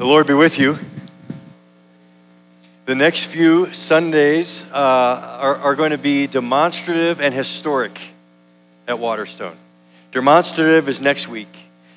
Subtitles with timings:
[0.00, 0.78] The Lord be with you.
[2.86, 8.00] The next few Sundays uh, are, are going to be demonstrative and historic
[8.88, 9.54] at Waterstone.
[10.10, 11.54] Demonstrative is next week.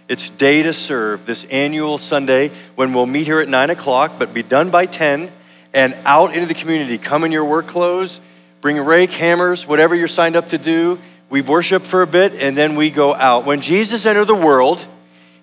[0.09, 4.33] It's Day to Serve, this annual Sunday when we'll meet here at 9 o'clock, but
[4.33, 5.31] be done by 10
[5.73, 6.97] and out into the community.
[6.97, 8.19] Come in your work clothes,
[8.59, 10.99] bring a rake, hammers, whatever you're signed up to do.
[11.29, 13.45] We worship for a bit and then we go out.
[13.45, 14.85] When Jesus entered the world,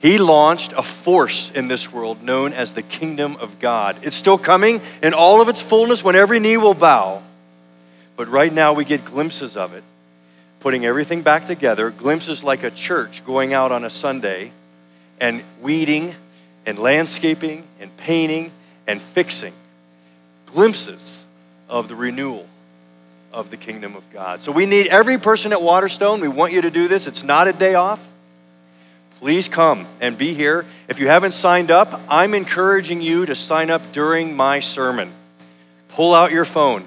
[0.01, 3.97] he launched a force in this world known as the kingdom of God.
[4.03, 7.23] It's still coming in all of its fullness when every knee will bow.
[8.17, 9.85] But right now we get glimpses of it,
[10.61, 14.53] putting everything back together, glimpses like a church going out on a Sunday
[15.21, 16.15] and weeding
[16.65, 18.53] and landscaping and painting
[18.87, 19.53] and fixing.
[20.47, 21.25] Glimpses
[21.69, 22.49] of the renewal
[23.35, 24.41] of the kingdom of God.
[24.41, 26.21] So we need every person at Waterstone.
[26.21, 27.07] We want you to do this.
[27.07, 28.07] It's not a day off.
[29.21, 30.65] Please come and be here.
[30.89, 35.13] If you haven't signed up, I'm encouraging you to sign up during my sermon.
[35.91, 36.85] Pull out your phone.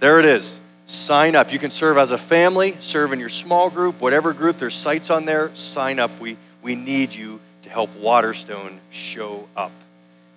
[0.00, 0.58] There it is.
[0.86, 1.52] Sign up.
[1.52, 5.10] You can serve as a family, serve in your small group, whatever group, there's sites
[5.10, 5.54] on there.
[5.54, 6.18] Sign up.
[6.18, 9.72] We, we need you to help Waterstone show up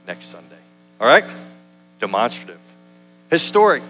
[0.07, 0.57] next Sunday.
[0.99, 1.23] All right?
[1.99, 2.59] Demonstrative.
[3.31, 3.83] Historic.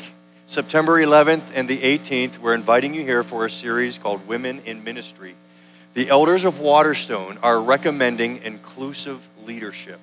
[0.45, 4.83] September 11th and the 18th, we're inviting you here for a series called Women in
[4.83, 5.35] Ministry.
[5.95, 9.99] The elders of Waterstone are recommending inclusive leadership,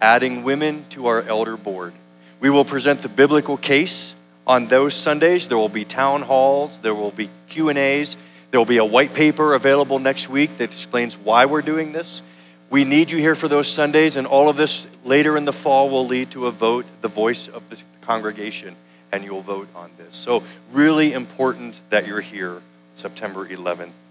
[0.00, 1.92] adding women to our elder board.
[2.40, 4.14] We will present the biblical case
[4.46, 5.46] on those Sundays.
[5.46, 8.16] There will be town halls, there will be Q&As,
[8.50, 12.22] there will be a white paper available next week that explains why we're doing this.
[12.68, 15.90] We need you here for those Sundays, and all of this later in the fall
[15.90, 18.74] will lead to a vote, the voice of the congregation,
[19.12, 20.16] and you'll vote on this.
[20.16, 22.62] So, really important that you're here
[22.94, 24.09] September 11th and 18th.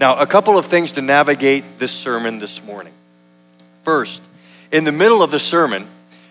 [0.00, 2.94] Now, a couple of things to navigate this sermon this morning.
[3.82, 4.22] First,
[4.72, 5.86] in the middle of the sermon,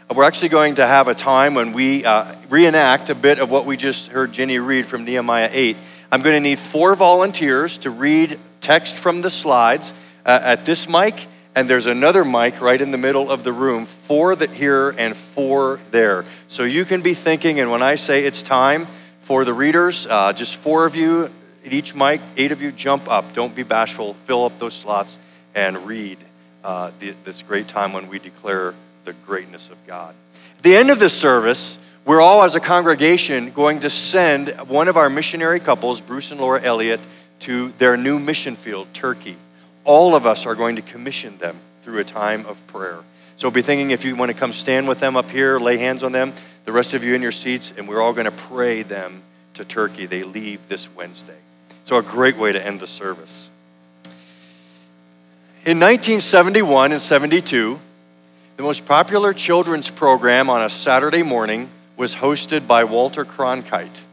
[0.09, 3.67] we're actually going to have a time when we uh, reenact a bit of what
[3.67, 5.77] we just heard Jenny read from Nehemiah 8.
[6.11, 9.93] I'm going to need four volunteers to read text from the slides
[10.25, 13.85] uh, at this mic, and there's another mic right in the middle of the room,
[13.85, 16.25] four that here and four there.
[16.47, 18.87] So you can be thinking, and when I say it's time
[19.21, 21.29] for the readers, uh, just four of you
[21.69, 23.31] at each mic, eight of you jump up.
[23.35, 24.15] Don't be bashful.
[24.25, 25.19] Fill up those slots
[25.53, 26.17] and read
[26.63, 28.73] uh, the, this great time when we declare
[29.05, 30.15] the greatness of God.
[30.57, 34.87] At the end of this service, we're all, as a congregation, going to send one
[34.87, 37.01] of our missionary couples, Bruce and Laura Elliott,
[37.41, 39.35] to their new mission field, Turkey.
[39.83, 42.97] All of us are going to commission them through a time of prayer.
[43.37, 46.01] So be thinking if you want to come stand with them up here, lay hands
[46.01, 46.33] on them,
[46.65, 49.21] the rest of you in your seats, and we're all going to pray them
[49.53, 50.07] to Turkey.
[50.07, 51.37] They leave this Wednesday.
[51.89, 53.49] So, a great way to end the service.
[55.65, 57.79] In 1971 and 72,
[58.57, 61.67] the most popular children's program on a Saturday morning
[61.97, 64.03] was hosted by Walter Cronkite.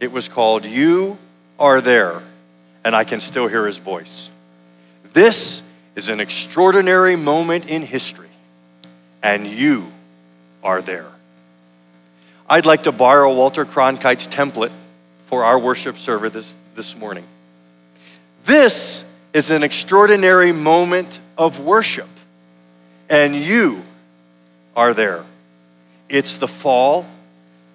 [0.00, 1.18] It was called You
[1.58, 2.22] Are There,
[2.86, 4.30] and I can still hear his voice.
[5.12, 5.62] This
[5.96, 8.30] is an extraordinary moment in history,
[9.22, 9.88] and you
[10.62, 11.10] are there.
[12.48, 14.72] I'd like to borrow Walter Cronkite's template
[15.26, 17.24] for our worship service this morning.
[18.44, 22.08] This is an extraordinary moment of worship,
[23.08, 23.82] and you
[24.76, 25.24] are there.
[26.08, 27.02] It's the fall,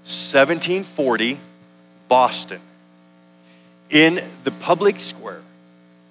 [0.04, 1.38] 1740,
[2.08, 2.60] Boston.
[3.90, 5.42] In the public square,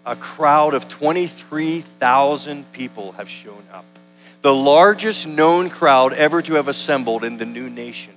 [0.06, 3.84] a crowd of 23,000 people have shown up,
[4.42, 8.14] the largest known crowd ever to have assembled in the new nation.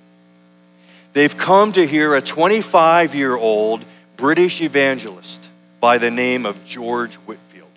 [1.13, 3.83] They've come to hear a 25 year old
[4.21, 5.49] British evangelist
[5.79, 7.67] by the name of George Whitefield.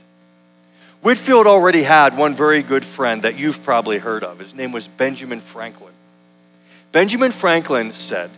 [1.00, 4.41] Whitefield already had one very good friend that you've probably heard of.
[4.41, 5.94] His name was Benjamin Franklin.
[6.93, 8.28] Benjamin Franklin said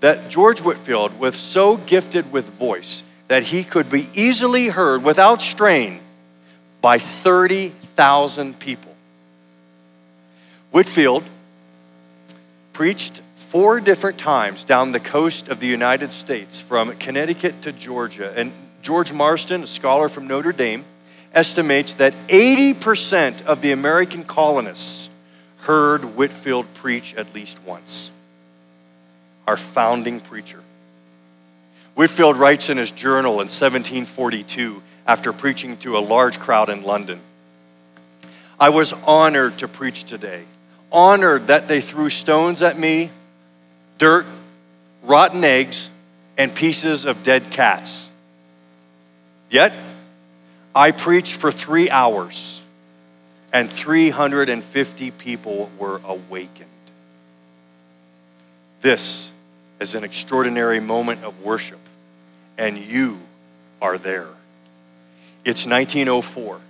[0.00, 5.40] that George Whitefield was so gifted with voice that he could be easily heard without
[5.40, 6.00] strain
[6.80, 8.96] by 30,000 people.
[10.72, 11.22] Whitefield
[12.72, 13.22] preached
[13.54, 18.32] four different times down the coast of the United States, from Connecticut to Georgia.
[18.36, 18.50] And
[18.82, 20.84] George Marsden, a scholar from Notre Dame,
[21.32, 25.08] estimates that 80% of the American colonists
[25.58, 28.10] heard Whitefield preach at least once.
[29.46, 30.60] Our founding preacher.
[31.94, 37.20] Whitefield writes in his journal in 1742 after preaching to a large crowd in London
[38.58, 40.42] I was honored to preach today,
[40.90, 43.10] honored that they threw stones at me
[43.98, 44.26] dirt,
[45.02, 45.88] rotten eggs,
[46.36, 48.08] and pieces of dead cats.
[49.50, 49.72] Yet,
[50.74, 52.62] I preached for three hours,
[53.52, 56.68] and 350 people were awakened.
[58.82, 59.30] This
[59.80, 61.78] is an extraordinary moment of worship,
[62.58, 63.20] and you
[63.80, 64.28] are there.
[65.44, 66.60] It's 1904.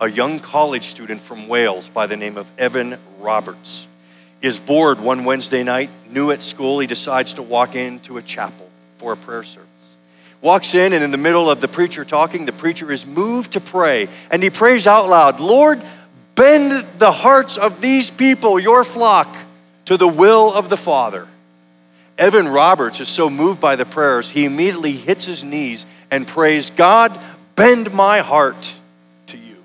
[0.00, 3.86] A young college student from Wales by the name of Evan Roberts
[4.42, 6.78] is bored one Wednesday night, new at school.
[6.78, 9.68] He decides to walk into a chapel for a prayer service.
[10.42, 13.60] Walks in, and in the middle of the preacher talking, the preacher is moved to
[13.60, 14.08] pray.
[14.30, 15.82] And he prays out loud Lord,
[16.34, 19.28] bend the hearts of these people, your flock,
[19.84, 21.26] to the will of the Father.
[22.16, 26.70] Evan Roberts is so moved by the prayers, he immediately hits his knees and prays,
[26.70, 27.18] God,
[27.56, 28.74] bend my heart
[29.28, 29.56] to you.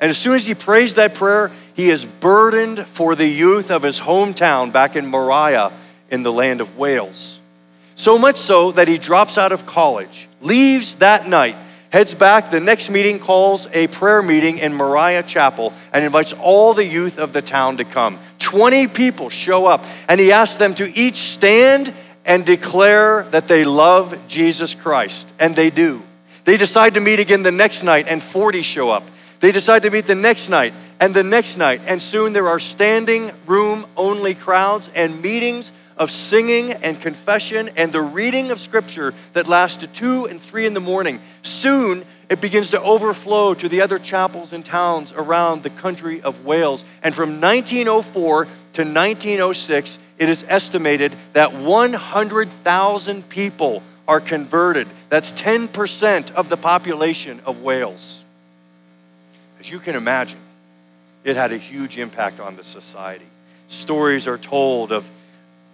[0.00, 3.82] And as soon as he prays that prayer, he is burdened for the youth of
[3.82, 5.70] his hometown back in Moray
[6.10, 7.40] in the land of Wales.
[7.94, 11.56] So much so that he drops out of college, leaves that night,
[11.90, 12.50] heads back.
[12.50, 17.18] The next meeting calls a prayer meeting in Moriah Chapel and invites all the youth
[17.18, 18.18] of the town to come.
[18.38, 21.92] 20 people show up, and he asks them to each stand
[22.24, 25.32] and declare that they love Jesus Christ.
[25.38, 26.02] And they do.
[26.44, 29.04] They decide to meet again the next night, and 40 show up.
[29.40, 30.72] They decide to meet the next night
[31.02, 36.12] and the next night, and soon there are standing room only crowds and meetings of
[36.12, 40.74] singing and confession and the reading of scripture that lasts to two and three in
[40.74, 41.18] the morning.
[41.42, 46.44] Soon it begins to overflow to the other chapels and towns around the country of
[46.44, 46.84] Wales.
[47.02, 54.86] And from 1904 to 1906, it is estimated that 100,000 people are converted.
[55.08, 58.22] That's 10% of the population of Wales.
[59.58, 60.38] As you can imagine,
[61.24, 63.26] it had a huge impact on the society.
[63.68, 65.08] Stories are told of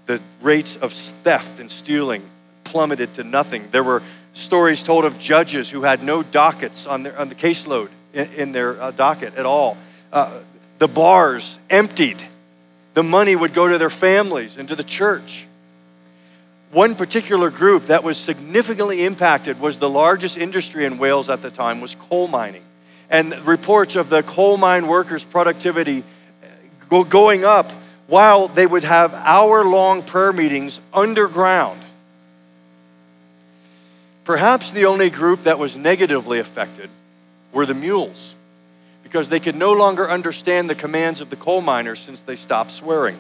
[0.06, 2.23] the rates of theft and stealing
[2.65, 3.69] plummeted to nothing.
[3.71, 4.03] There were
[4.35, 8.53] stories told of judges who had no dockets on, their, on the caseload in, in
[8.53, 9.77] their uh, docket at all.
[10.12, 10.41] Uh,
[10.79, 12.23] the bars emptied.
[12.95, 15.47] The money would go to their families and to the church.
[16.71, 21.50] One particular group that was significantly impacted was the largest industry in Wales at the
[21.50, 22.62] time was coal mining.
[23.11, 26.05] And reports of the coal mine workers' productivity
[26.89, 27.71] going up
[28.07, 31.81] while they would have hour long prayer meetings underground.
[34.25, 36.91] Perhaps the only group that was negatively affected
[37.53, 38.35] were the mules,
[39.03, 42.71] because they could no longer understand the commands of the coal miners since they stopped
[42.71, 43.17] swearing.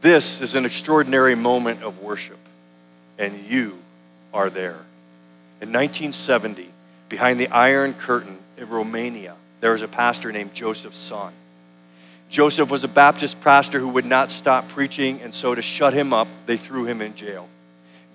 [0.00, 2.38] This is an extraordinary moment of worship,
[3.18, 3.78] and you
[4.34, 4.78] are there.
[5.60, 6.69] In 1970,
[7.10, 11.32] behind the Iron Curtain in Romania, there was a pastor named Joseph Tson.
[12.30, 16.14] Joseph was a Baptist pastor who would not stop preaching, and so to shut him
[16.14, 17.48] up, they threw him in jail.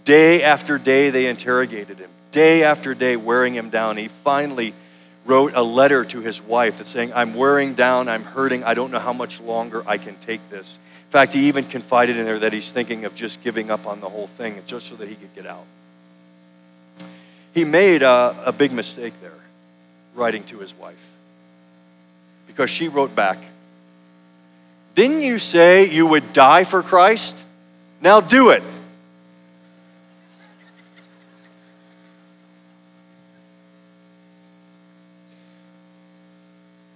[0.05, 2.09] Day after day, they interrogated him.
[2.31, 3.97] Day after day, wearing him down.
[3.97, 4.73] He finally
[5.25, 8.91] wrote a letter to his wife that's saying, I'm wearing down, I'm hurting, I don't
[8.91, 10.79] know how much longer I can take this.
[11.07, 13.99] In fact, he even confided in there that he's thinking of just giving up on
[13.99, 15.65] the whole thing just so that he could get out.
[17.55, 19.31] He made a, a big mistake there,
[20.13, 21.13] writing to his wife.
[22.47, 23.37] Because she wrote back,
[24.93, 27.41] didn't you say you would die for Christ?
[28.01, 28.61] Now do it.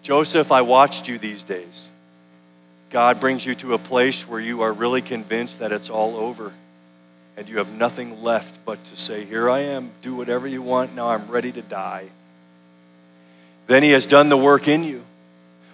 [0.01, 1.87] Joseph, I watched you these days.
[2.89, 6.51] God brings you to a place where you are really convinced that it's all over
[7.39, 10.93] and you have nothing left but to say, Here I am, do whatever you want,
[10.93, 12.09] now I'm ready to die.
[13.65, 15.05] Then He has done the work in you.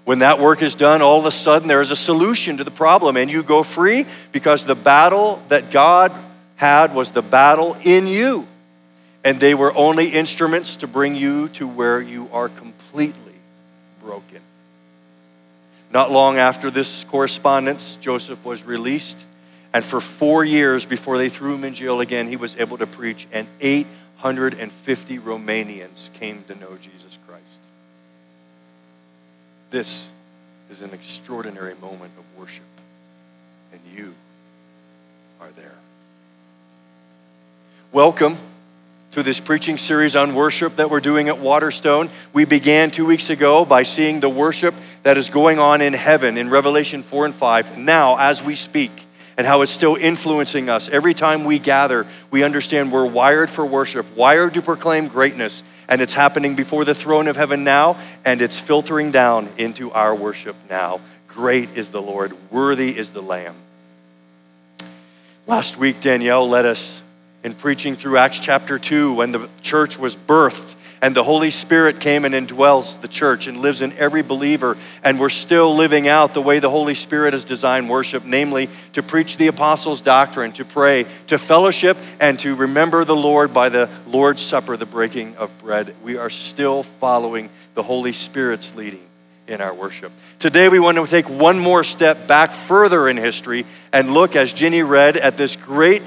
[0.04, 2.70] When that work is done, all of a sudden there is a solution to the
[2.70, 6.12] problem, and you go free because the battle that God
[6.58, 8.48] had was the battle in you.
[9.24, 13.34] And they were only instruments to bring you to where you are completely
[14.04, 14.40] broken.
[15.90, 19.26] Not long after this correspondence, Joseph was released.
[19.76, 22.88] And for four years before they threw him in jail again, he was able to
[22.88, 27.18] preach, and 850 Romanians came to know Jesus.
[27.28, 27.44] Christ.
[29.72, 30.10] This
[30.72, 32.64] is an extraordinary moment of worship,
[33.74, 34.14] and you
[35.42, 35.76] are there.
[37.92, 38.38] Welcome
[39.12, 42.10] to this preaching series on worship that we're doing at Waterstone.
[42.32, 46.38] We began two weeks ago by seeing the worship that is going on in heaven
[46.38, 49.05] in Revelation 4 and 5, now as we speak,
[49.38, 50.90] and how it's still influencing us.
[50.90, 56.02] Every time we gather, we understand we're wired for worship, wired to proclaim greatness, and
[56.02, 60.56] it's happening before the throne of heaven now, and it's filtering down into our worship
[60.70, 61.00] now.
[61.28, 63.56] Great is the Lord, worthy is the Lamb.
[65.48, 67.04] Last week, Danielle led us
[67.44, 70.75] in preaching through Acts chapter 2 when the church was birthed
[71.06, 75.20] and the Holy Spirit came and indwells the church and lives in every believer, and
[75.20, 79.38] we're still living out the way the Holy Spirit has designed worship, namely to preach
[79.38, 84.42] the apostles' doctrine, to pray, to fellowship, and to remember the Lord by the Lord's
[84.42, 85.94] Supper, the breaking of bread.
[86.04, 89.06] We are still following the Holy Spirit's leading
[89.48, 90.12] in our worship.
[90.40, 94.54] Today, we want to take one more step back further in history and look, as
[94.54, 96.02] Ginny read, at this great,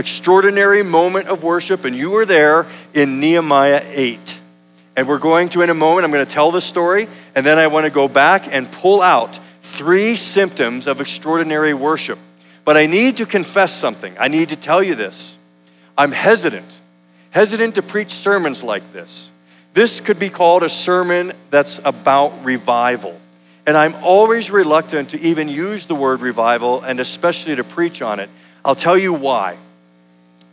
[0.00, 1.84] extraordinary moment of worship.
[1.84, 4.40] And you were there in Nehemiah 8.
[4.96, 7.58] And we're going to, in a moment, I'm going to tell the story, and then
[7.58, 12.18] I want to go back and pull out three symptoms of extraordinary worship.
[12.64, 14.14] But I need to confess something.
[14.18, 15.36] I need to tell you this.
[15.96, 16.78] I'm hesitant,
[17.30, 19.30] hesitant to preach sermons like this.
[19.72, 23.18] This could be called a sermon that's about revival.
[23.66, 28.18] And I'm always reluctant to even use the word revival and especially to preach on
[28.18, 28.28] it.
[28.64, 29.56] I'll tell you why.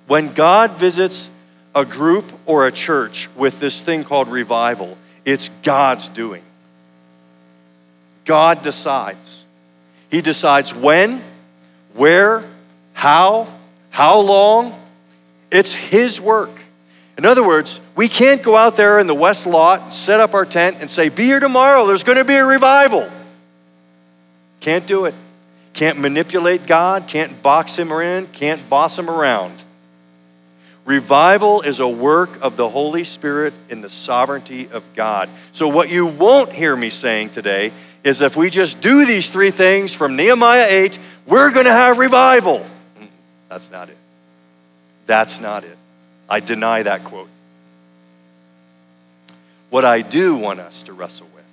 [0.08, 1.30] When God visits
[1.76, 6.42] a group or a church with this thing called revival, it's God's doing.
[8.26, 9.44] God decides.
[10.10, 11.22] He decides when,
[11.94, 12.44] where,
[12.94, 13.48] how,
[13.90, 14.74] how long.
[15.52, 16.52] It's His work.
[17.18, 20.46] In other words, we can't go out there in the west lot, set up our
[20.46, 23.10] tent, and say, Be here tomorrow, there's going to be a revival.
[24.60, 25.16] Can't do it.
[25.74, 29.54] Can't manipulate God, can't box him in, can't boss him around.
[30.88, 35.28] Revival is a work of the Holy Spirit in the sovereignty of God.
[35.52, 37.74] So, what you won't hear me saying today
[38.06, 41.98] is if we just do these three things from Nehemiah 8, we're going to have
[41.98, 42.66] revival.
[43.50, 43.98] That's not it.
[45.08, 45.78] That's not it.
[46.30, 47.30] I deny that quote.
[49.70, 51.52] What I do want us to wrestle with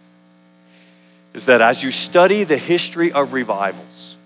[1.35, 4.17] is that as you study the history of revivals,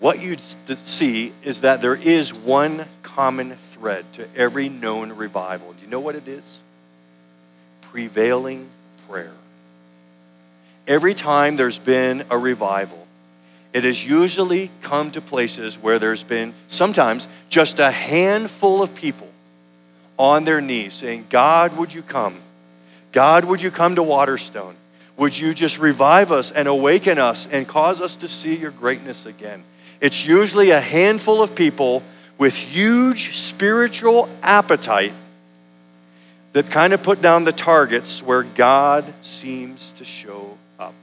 [0.00, 5.72] what you see is that there is one common thread to every known revival.
[5.72, 6.58] Do you know what it is?
[7.82, 8.68] Prevailing
[9.08, 9.32] prayer.
[10.86, 13.06] Every time there's been a revival,
[13.72, 19.28] it has usually come to places where there's been sometimes just a handful of people
[20.18, 22.36] on their knees saying, God, would you come?
[23.12, 24.74] God, would you come to Waterstone?
[25.16, 29.26] Would you just revive us and awaken us and cause us to see your greatness
[29.26, 29.62] again?
[30.00, 32.02] It's usually a handful of people
[32.38, 35.12] with huge spiritual appetite
[36.52, 40.94] that kind of put down the targets where God seems to show up.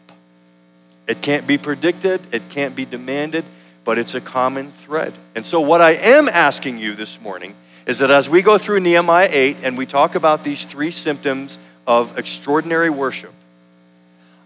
[1.08, 3.44] it can't be predicted, it can't be demanded,
[3.84, 5.14] but it's a common thread.
[5.36, 7.56] And so, what I am asking you this morning
[7.88, 11.58] is that as we go through Nehemiah 8 and we talk about these three symptoms
[11.88, 13.34] of extraordinary worship,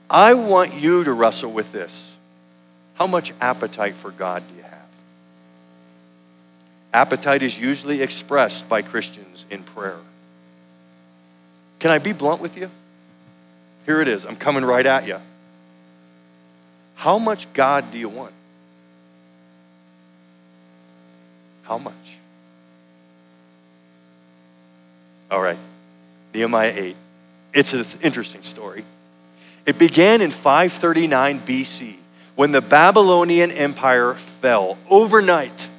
[0.10, 2.16] I want you to wrestle with this.
[2.96, 4.63] How much appetite for God do you?
[6.94, 9.98] Appetite is usually expressed by Christians in prayer.
[11.80, 12.70] Can I be blunt with you?
[13.86, 14.26] Here it is.
[14.26, 15.18] I'm coming right at you.
[16.96, 18.32] How much God do you want?
[21.64, 21.94] How much?
[25.32, 25.58] All right,
[26.34, 26.96] Nehemiah 8.
[27.54, 28.86] It's an interesting story.
[29.66, 31.96] It began in 539 BC
[32.36, 35.70] when the Babylonian Empire fell overnight.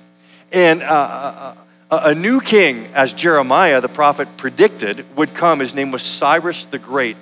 [0.54, 1.54] And uh, uh,
[1.90, 5.58] uh, a new king, as Jeremiah the prophet predicted, would come.
[5.58, 7.16] His name was Cyrus the Great.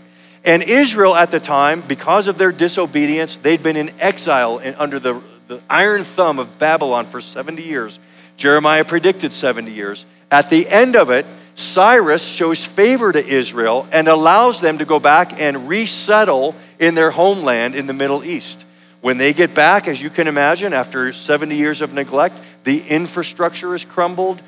[0.44, 5.22] And Israel at the time, because of their disobedience, they'd been in exile under the,
[5.48, 7.98] the iron thumb of Babylon for 70 years.
[8.36, 10.04] Jeremiah predicted 70 years.
[10.30, 11.24] At the end of it,
[11.54, 17.10] Cyrus shows favor to Israel and allows them to go back and resettle in their
[17.10, 18.66] homeland in the Middle East.
[19.02, 23.75] When they get back, as you can imagine, after 70 years of neglect, the infrastructure
[23.75, 24.40] is crumbled,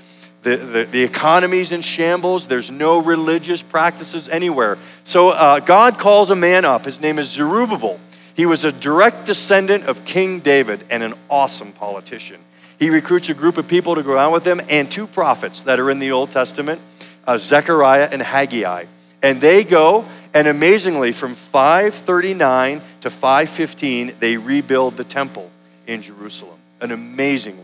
[0.42, 4.78] the, the, the economy's in shambles, there's no religious practices anywhere.
[5.04, 6.85] So uh, God calls a man up.
[6.85, 7.99] His name is Zerubbabel.
[8.35, 12.40] He was a direct descendant of King David and an awesome politician.
[12.78, 15.80] He recruits a group of people to go out with him and two prophets that
[15.80, 16.80] are in the Old Testament,
[17.26, 18.85] uh, Zechariah and Haggai.
[19.23, 20.04] And they go,
[20.35, 25.50] and amazingly, from 539 to 515, they rebuild the temple
[25.87, 26.59] in Jerusalem.
[26.80, 27.63] An amazing.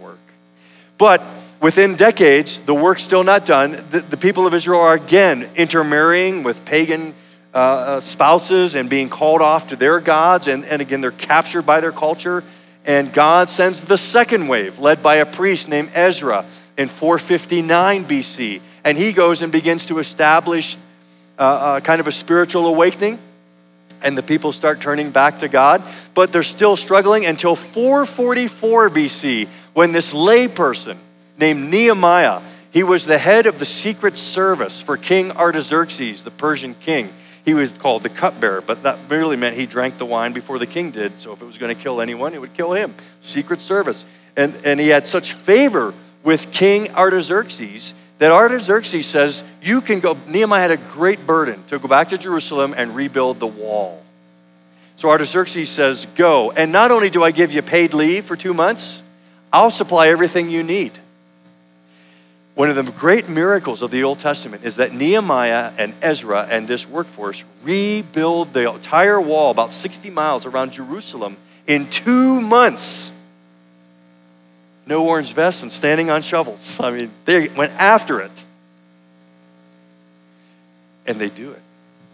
[1.01, 1.23] But
[1.63, 3.73] within decades, the work's still not done.
[3.73, 7.15] The, the people of Israel are again intermarrying with pagan
[7.55, 10.47] uh, uh, spouses and being called off to their gods.
[10.47, 12.45] And, and again, they're captured by their culture.
[12.85, 16.45] And God sends the second wave, led by a priest named Ezra
[16.77, 18.61] in 459 BC.
[18.85, 20.77] And he goes and begins to establish
[21.39, 23.19] uh, uh, kind of a spiritual awakening.
[24.03, 25.83] And the people start turning back to God.
[26.13, 30.97] But they're still struggling until 444 BC when this layperson
[31.39, 32.41] named Nehemiah
[32.73, 37.09] He was the head of the secret service for King Artaxerxes, the Persian king.
[37.45, 40.67] He was called the cupbearer, but that merely meant he drank the wine before the
[40.67, 41.19] king did.
[41.21, 42.95] So if it was going to kill anyone, it would kill him.
[43.23, 44.05] Secret service.
[44.37, 50.17] And, and he had such favor with King Artaxerxes that Artaxerxes says, You can go.
[50.29, 54.05] Nehemiah had a great burden to go back to Jerusalem and rebuild the wall.
[54.97, 56.53] So Artaxerxes says, Go.
[56.53, 59.03] And not only do I give you paid leave for two months,
[59.53, 60.93] I'll supply everything you need.
[62.55, 66.69] One of the great miracles of the Old Testament is that Nehemiah and Ezra and
[66.69, 73.13] this workforce rebuild the entire wall, about 60 miles around Jerusalem, in two months.
[74.87, 76.81] No orange vests and standing on shovels.
[76.81, 78.45] I mean, they went after it.
[81.07, 81.63] And they do it.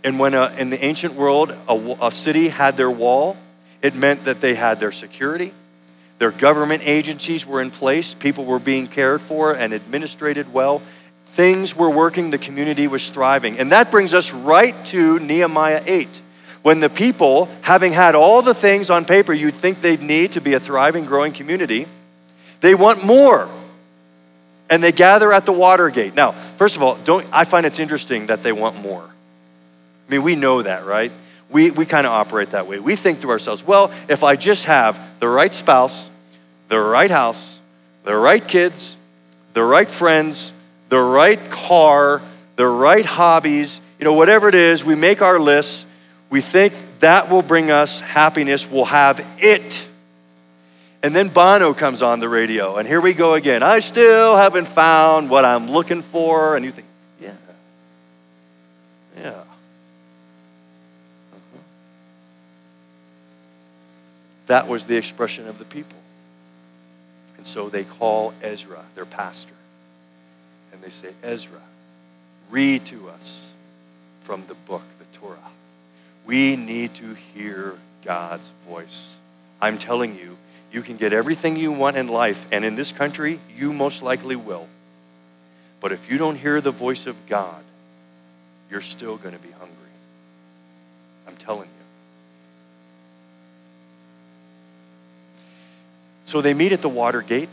[0.05, 3.37] And when a, uh, in the ancient world a, a city had their wall,
[3.83, 5.53] it meant that they had their security,
[6.19, 10.81] their government agencies were in place, people were being cared for and administrated well.
[11.27, 13.59] Things were working, the community was thriving.
[13.59, 16.23] And that brings us right to Nehemiah 8.
[16.63, 20.41] When the people, having had all the things on paper you'd think they'd need to
[20.41, 21.87] be a thriving, growing community,
[22.61, 23.49] they want more.
[24.69, 26.15] And they gather at the water gate.
[26.15, 29.05] Now, first of all, don't I find it's interesting that they want more.
[29.05, 31.13] I mean, we know that, right?
[31.57, 32.81] We, we kind of operate that way.
[32.81, 36.11] We think to ourselves, well, if I just have the right spouse,
[36.69, 37.63] the right house,
[38.05, 38.95] the right kids,
[39.55, 40.53] the right friends,
[40.91, 42.21] the right car,
[42.57, 45.87] the right hobbies, you know, whatever it is, we make our lists.
[46.29, 48.71] We think that will bring us happiness.
[48.71, 49.89] We'll have it.
[51.03, 53.63] And then Bono comes on the radio, and here we go again.
[53.63, 56.55] I still haven't found what I'm looking for.
[56.55, 56.87] And you think,
[57.19, 57.33] yeah,
[59.17, 59.43] yeah.
[64.47, 65.99] That was the expression of the people.
[67.37, 69.55] And so they call Ezra, their pastor,
[70.73, 71.61] and they say, Ezra,
[72.51, 73.53] read to us
[74.23, 75.39] from the book, the Torah.
[76.25, 79.15] We need to hear God's voice.
[79.61, 80.37] I'm telling you,
[80.73, 84.37] you can get everything you want in life, and in this country, you most likely
[84.37, 84.67] will.
[85.81, 87.63] But if you don't hear the voice of God,
[88.71, 89.75] you're still going to be hungry.
[91.29, 91.76] I'm telling you.
[96.27, 97.49] So they meet at the water gate,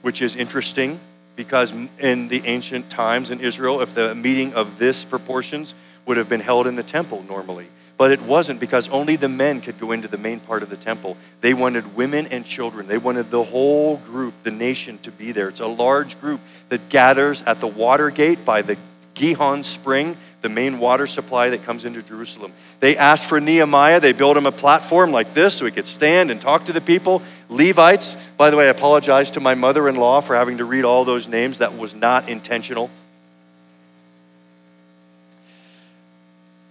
[0.00, 1.00] which is interesting
[1.34, 5.74] because in the ancient times in Israel, if the meeting of this proportions
[6.06, 7.66] would have been held in the temple normally.
[7.96, 10.76] But it wasn't because only the men could go into the main part of the
[10.76, 11.16] temple.
[11.40, 12.86] They wanted women and children.
[12.86, 15.48] They wanted the whole group, the nation, to be there.
[15.48, 18.78] It's a large group that gathers at the water gate by the
[19.14, 22.52] Gihon spring the main water supply that comes into Jerusalem.
[22.80, 24.00] They asked for Nehemiah.
[24.00, 26.80] They built him a platform like this so he could stand and talk to the
[26.80, 27.22] people.
[27.52, 30.84] Levites, by the way, I apologize to my mother in law for having to read
[30.84, 31.58] all those names.
[31.58, 32.90] That was not intentional.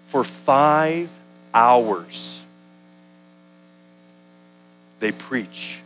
[0.08, 1.10] For five
[1.54, 2.44] hours,
[5.00, 5.80] they preach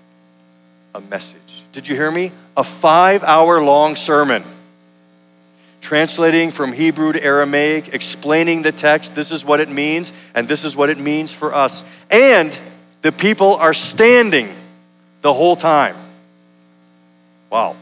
[0.95, 1.63] a message.
[1.71, 2.31] Did you hear me?
[2.57, 4.43] A five hour long sermon
[5.81, 9.13] translating from Hebrew to Aramaic, explaining the text.
[9.13, 11.83] This is what it means, and this is what it means for us.
[12.09, 12.57] And
[13.03, 14.49] the people are standing
[15.25, 15.95] the whole time.
[17.49, 17.75] Wow.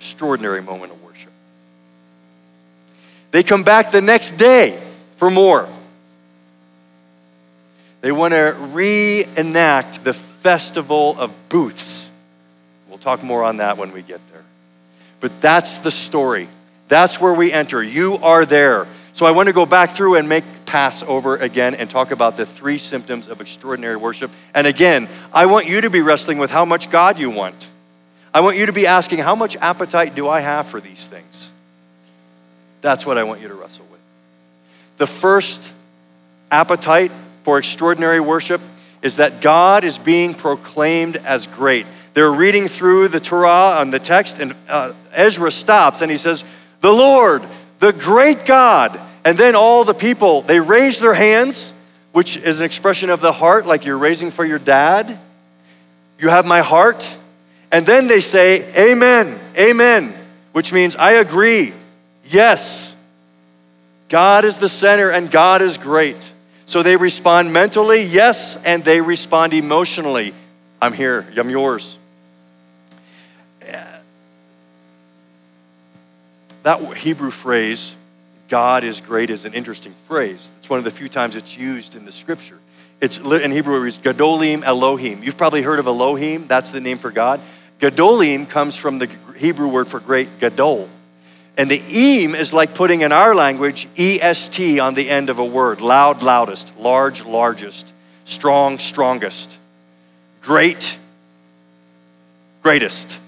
[0.00, 1.32] Extraordinary moment of worship.
[3.30, 4.78] They come back the next day
[5.16, 5.66] for more.
[8.02, 12.10] They want to reenact the festival of booths.
[12.90, 14.44] We'll talk more on that when we get there.
[15.20, 16.48] But that's the story.
[16.88, 17.82] That's where we enter.
[17.82, 18.86] You are there.
[19.14, 22.46] So I want to go back through and make Passover again and talk about the
[22.46, 24.30] three symptoms of extraordinary worship.
[24.54, 27.68] And again, I want you to be wrestling with how much God you want.
[28.32, 31.50] I want you to be asking, how much appetite do I have for these things?
[32.82, 34.00] That's what I want you to wrestle with.
[34.98, 35.74] The first
[36.50, 37.10] appetite
[37.42, 38.60] for extraordinary worship
[39.00, 41.86] is that God is being proclaimed as great.
[42.14, 46.44] They're reading through the Torah on the text, and uh, Ezra stops and he says,
[46.80, 47.42] the Lord,
[47.78, 49.00] the great God.
[49.24, 51.72] And then all the people, they raise their hands,
[52.12, 55.18] which is an expression of the heart, like you're raising for your dad.
[56.18, 57.16] You have my heart.
[57.70, 60.14] And then they say, Amen, Amen,
[60.52, 61.72] which means I agree.
[62.24, 62.94] Yes,
[64.08, 66.32] God is the center and God is great.
[66.66, 70.34] So they respond mentally, yes, and they respond emotionally.
[70.80, 71.96] I'm here, I'm yours.
[76.62, 77.94] That Hebrew phrase,
[78.48, 80.50] God is great, is an interesting phrase.
[80.58, 82.58] It's one of the few times it's used in the scripture.
[83.00, 85.22] It's in Hebrew, it's Gadolim Elohim.
[85.22, 87.40] You've probably heard of Elohim, that's the name for God.
[87.78, 90.88] Gadolim comes from the Hebrew word for great, Gadol.
[91.56, 95.44] And the eem is like putting in our language EST on the end of a
[95.44, 97.92] word loud, loudest, large, largest,
[98.24, 99.58] strong, strongest,
[100.40, 100.96] great,
[102.62, 103.20] greatest.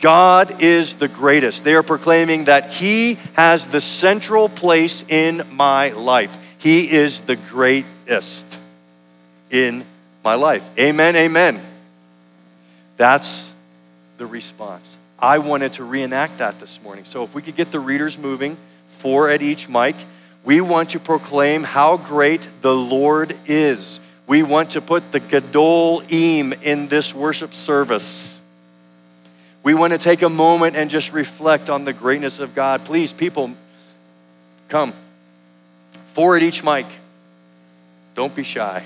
[0.00, 1.64] God is the greatest.
[1.64, 6.56] They are proclaiming that He has the central place in my life.
[6.58, 8.60] He is the greatest
[9.50, 9.84] in
[10.22, 10.68] my life.
[10.78, 11.60] Amen, amen.
[12.96, 13.50] That's
[14.18, 14.96] the response.
[15.18, 17.04] I wanted to reenact that this morning.
[17.04, 18.56] So if we could get the readers moving,
[18.98, 19.96] four at each mic,
[20.44, 24.00] we want to proclaim how great the Lord is.
[24.26, 28.33] We want to put the Gadol Im in this worship service.
[29.64, 32.84] We want to take a moment and just reflect on the greatness of God.
[32.84, 33.50] Please, people,
[34.68, 34.92] come.
[36.12, 36.86] Four at each mic.
[38.14, 38.84] Don't be shy.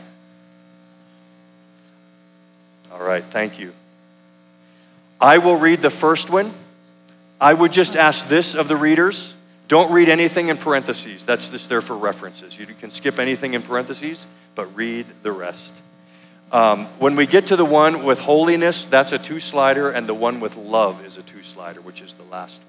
[2.92, 3.74] All right, thank you.
[5.20, 6.50] I will read the first one.
[7.40, 9.34] I would just ask this of the readers
[9.68, 11.26] don't read anything in parentheses.
[11.26, 12.58] That's just there for references.
[12.58, 15.82] You can skip anything in parentheses, but read the rest.
[16.50, 20.14] Um, when we get to the one with holiness, that's a two slider, and the
[20.14, 22.60] one with love is a two slider, which is the last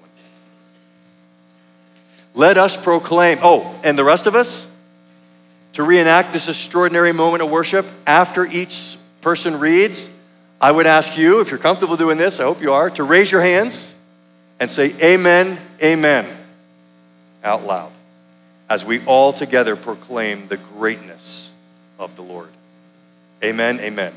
[2.34, 3.38] Let us proclaim.
[3.42, 4.70] Oh, and the rest of us,
[5.72, 10.10] to reenact this extraordinary moment of worship, after each person reads,
[10.60, 13.32] I would ask you, if you're comfortable doing this, I hope you are, to raise
[13.32, 13.92] your hands
[14.58, 16.26] and say, Amen, Amen,
[17.42, 17.90] out loud,
[18.68, 21.50] as we all together proclaim the greatness
[21.98, 22.50] of the Lord.
[23.42, 24.12] Amen, amen.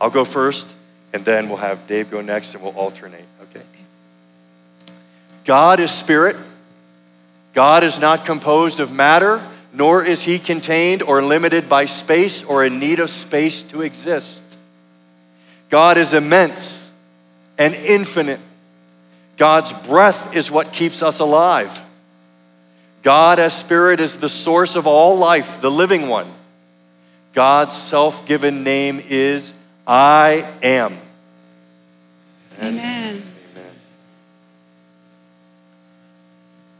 [0.00, 0.74] I'll go first,
[1.12, 3.64] and then we'll have Dave go next, and we'll alternate, okay?
[5.44, 6.36] God is spirit.
[7.52, 12.64] God is not composed of matter, nor is he contained or limited by space or
[12.64, 14.44] in need of space to exist.
[15.68, 16.90] God is immense
[17.58, 18.40] and infinite.
[19.36, 21.80] God's breath is what keeps us alive.
[23.02, 26.26] God as spirit is the source of all life, the living one.
[27.32, 29.52] God's self given name is
[29.86, 30.96] I am.
[32.58, 33.22] Amen.
[33.54, 33.72] Amen.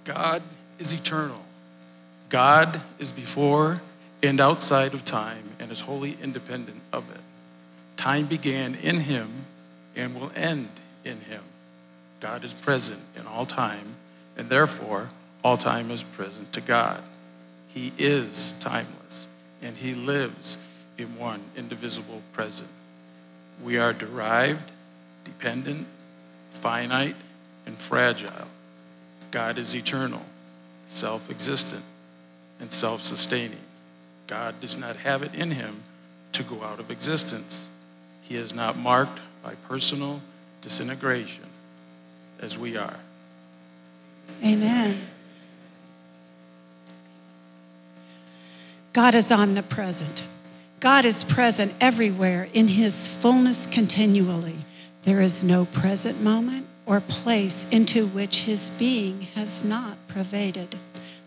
[0.04, 0.42] God
[0.78, 1.40] is eternal.
[2.28, 3.80] God is before
[4.22, 7.20] and outside of time and is wholly independent of it.
[7.96, 9.28] Time began in him
[9.96, 10.68] and will end
[11.04, 11.42] in him.
[12.20, 13.96] God is present in all time,
[14.36, 15.08] and therefore
[15.42, 17.02] all time is present to God.
[17.68, 18.99] He is timeless
[19.62, 20.58] and he lives
[20.98, 22.68] in one indivisible present.
[23.62, 24.70] We are derived,
[25.24, 25.86] dependent,
[26.50, 27.16] finite,
[27.66, 28.48] and fragile.
[29.30, 30.22] God is eternal,
[30.88, 31.84] self existent,
[32.58, 33.60] and self sustaining.
[34.26, 35.82] God does not have it in him
[36.32, 37.68] to go out of existence.
[38.22, 40.20] He is not marked by personal
[40.62, 41.44] disintegration
[42.40, 42.98] as we are.
[44.44, 45.00] Amen.
[48.92, 50.26] God is omnipresent.
[50.80, 54.56] God is present everywhere in his fullness continually.
[55.04, 60.74] There is no present moment or place into which his being has not pervaded.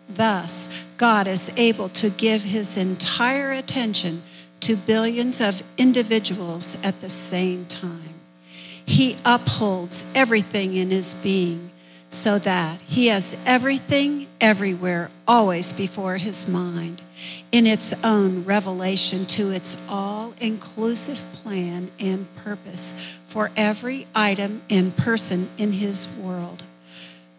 [0.09, 4.23] Thus, God is able to give his entire attention
[4.61, 8.13] to billions of individuals at the same time.
[8.85, 11.71] He upholds everything in his being
[12.09, 17.01] so that he has everything everywhere always before his mind
[17.51, 24.95] in its own revelation to its all inclusive plan and purpose for every item and
[24.95, 26.63] person in his world.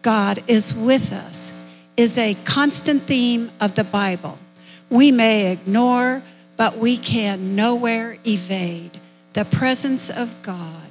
[0.01, 4.37] God is with us, is a constant theme of the Bible.
[4.89, 6.21] We may ignore,
[6.57, 8.91] but we can nowhere evade
[9.33, 10.89] the presence of God.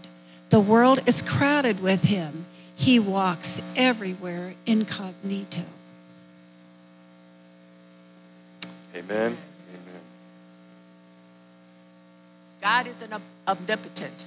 [0.50, 2.46] The world is crowded with him.
[2.76, 5.62] He walks everywhere incognito.
[8.94, 9.36] Amen.
[9.36, 10.00] Amen.
[12.62, 13.10] God is an
[13.48, 14.24] omnipotent.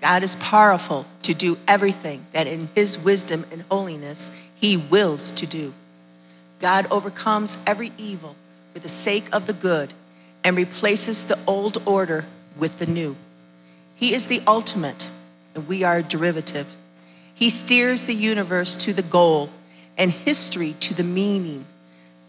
[0.00, 5.46] God is powerful to do everything that in his wisdom and holiness he wills to
[5.46, 5.72] do.
[6.58, 8.36] God overcomes every evil
[8.72, 9.92] for the sake of the good
[10.44, 13.16] and replaces the old order with the new.
[13.94, 15.08] He is the ultimate,
[15.54, 16.74] and we are derivative.
[17.34, 19.50] He steers the universe to the goal
[19.96, 21.64] and history to the meaning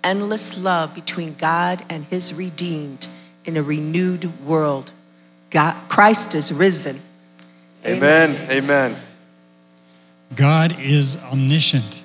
[0.04, 3.08] endless love between God and his redeemed
[3.46, 4.92] in a renewed world.
[5.50, 7.00] God, Christ is risen.
[7.86, 8.50] Amen.
[8.50, 8.96] Amen.
[10.36, 12.02] God is omniscient.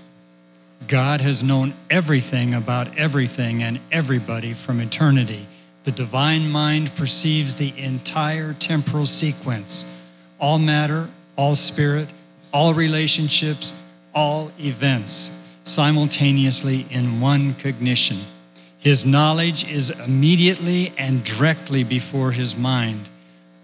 [0.88, 5.46] God has known everything about everything and everybody from eternity.
[5.84, 9.92] The divine mind perceives the entire temporal sequence
[10.38, 12.08] all matter, all spirit,
[12.52, 13.82] all relationships,
[14.14, 18.16] all events simultaneously in one cognition.
[18.78, 23.08] His knowledge is immediately and directly before his mind.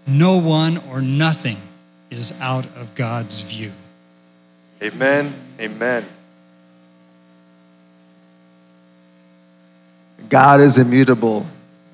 [0.05, 1.57] No one or nothing
[2.09, 3.71] is out of God's view.
[4.81, 5.33] Amen.
[5.59, 6.05] Amen.
[10.27, 11.45] God is immutable.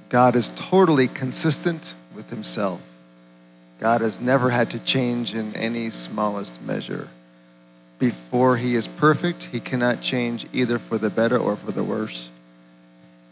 [0.10, 2.82] God is totally consistent with himself.
[3.80, 7.10] God has never had to change in any smallest measure.
[8.00, 12.30] Before he is perfect, he cannot change either for the better or for the worse.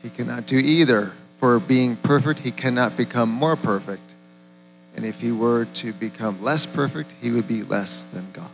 [0.03, 1.13] He cannot do either.
[1.37, 4.13] For being perfect, he cannot become more perfect.
[4.95, 8.49] And if he were to become less perfect, he would be less than God.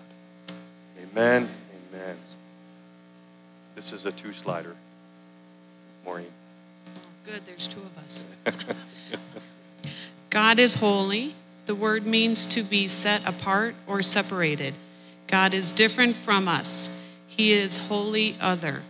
[1.02, 1.50] Amen.
[1.92, 2.18] Amen.
[3.76, 4.76] This is a two slider.
[6.06, 6.28] Maureen.
[7.26, 8.26] Good, there's two of us.
[10.30, 11.34] God is holy.
[11.66, 14.74] The word means to be set apart or separated.
[15.34, 17.04] God is different from us.
[17.26, 18.84] He is wholly other.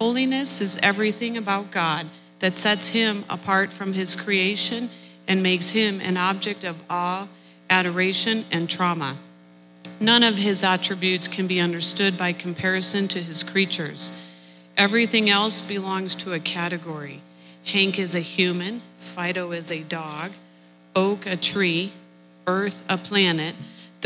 [0.00, 2.06] Holiness is everything about God
[2.40, 4.90] that sets him apart from his creation
[5.28, 7.28] and makes him an object of awe,
[7.70, 9.14] adoration, and trauma.
[10.00, 14.20] None of his attributes can be understood by comparison to his creatures.
[14.76, 17.20] Everything else belongs to a category.
[17.64, 20.32] Hank is a human, Fido is a dog,
[20.96, 21.92] Oak a tree,
[22.48, 23.54] Earth a planet,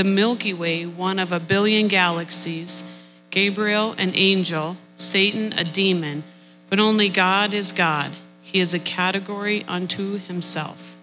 [0.00, 2.98] the Milky Way one of a billion galaxies,
[3.30, 6.24] Gabriel an angel, Satan a demon,
[6.70, 8.12] but only God is God.
[8.40, 10.96] He is a category unto himself.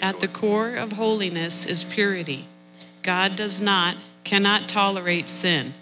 [0.00, 2.44] At the core of holiness is purity.
[3.02, 5.74] God does not, cannot tolerate sin.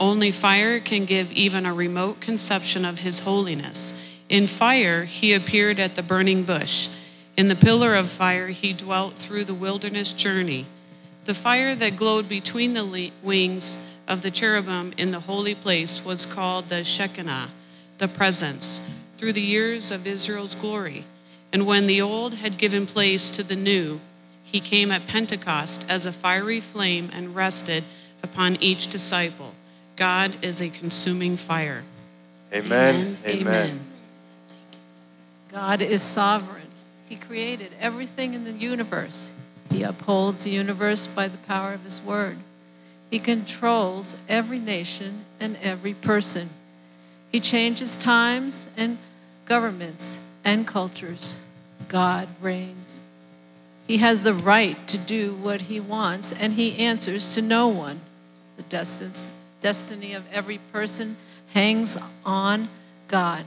[0.00, 4.04] Only fire can give even a remote conception of his holiness.
[4.28, 6.88] In fire, he appeared at the burning bush.
[7.36, 10.64] In the pillar of fire, he dwelt through the wilderness journey.
[11.26, 16.24] The fire that glowed between the wings of the cherubim in the holy place was
[16.24, 17.48] called the Shekinah,
[17.98, 21.04] the presence, through the years of Israel's glory.
[21.52, 24.00] And when the old had given place to the new,
[24.42, 27.84] he came at Pentecost as a fiery flame and rested
[28.22, 29.52] upon each disciple.
[29.96, 31.82] God is a consuming fire.
[32.52, 33.18] Amen.
[33.26, 33.40] Amen.
[33.40, 33.80] Amen.
[35.50, 36.65] God is sovereign.
[37.08, 39.32] He created everything in the universe.
[39.70, 42.38] He upholds the universe by the power of His word.
[43.10, 46.50] He controls every nation and every person.
[47.30, 48.98] He changes times and
[49.44, 51.40] governments and cultures.
[51.88, 53.02] God reigns.
[53.86, 58.00] He has the right to do what he wants, and he answers to no one.
[58.56, 61.16] The destiny of every person
[61.52, 62.68] hangs on
[63.06, 63.44] God.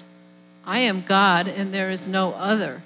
[0.65, 2.84] I am God, and there is no other.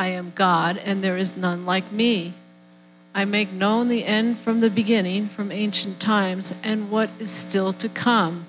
[0.00, 2.32] I am God, and there is none like me.
[3.14, 7.74] I make known the end from the beginning, from ancient times, and what is still
[7.74, 8.46] to come.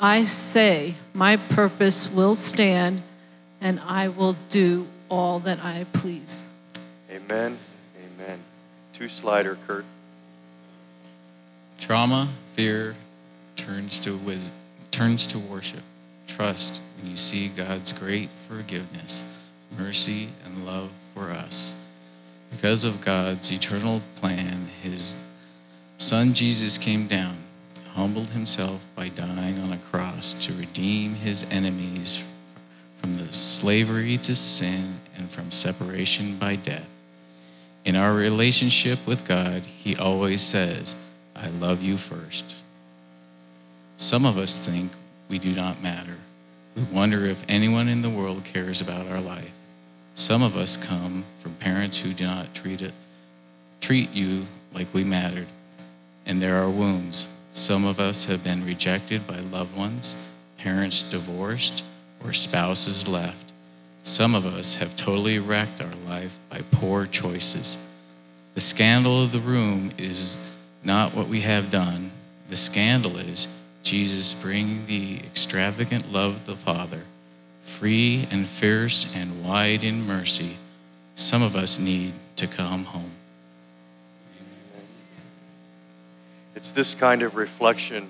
[0.00, 3.02] I say, My purpose will stand,
[3.60, 6.48] and I will do all that I please.
[7.10, 7.58] Amen.
[8.16, 8.38] Amen.
[8.94, 9.84] Two slider, Kurt.
[11.78, 12.96] Trauma, fear
[13.56, 14.54] turns to wisdom,
[14.90, 15.82] turns to worship.
[16.26, 19.38] Trust when you see God's great forgiveness,
[19.78, 21.86] mercy, and love for us.
[22.50, 25.28] Because of God's eternal plan, his
[25.98, 27.36] son Jesus came down,
[27.90, 32.34] humbled himself by dying on a cross to redeem his enemies
[32.96, 36.90] from the slavery to sin and from separation by death.
[37.84, 41.02] In our relationship with God, he always says,
[41.36, 42.64] I love you first.
[43.96, 44.92] Some of us think
[45.28, 46.16] we do not matter.
[46.74, 49.57] We wonder if anyone in the world cares about our life.
[50.18, 52.92] Some of us come from parents who do not treat it
[53.80, 55.46] treat you like we mattered.
[56.26, 57.32] And there are wounds.
[57.52, 60.28] Some of us have been rejected by loved ones,
[60.58, 61.84] parents divorced,
[62.24, 63.52] or spouses left.
[64.02, 67.88] Some of us have totally wrecked our life by poor choices.
[68.54, 70.52] The scandal of the room is
[70.82, 72.10] not what we have done.
[72.48, 73.46] The scandal is
[73.84, 77.04] Jesus bringing the extravagant love of the Father
[77.68, 80.56] free and fierce and wide in mercy,
[81.14, 83.12] some of us need to come home.
[86.56, 88.08] It's this kind of reflection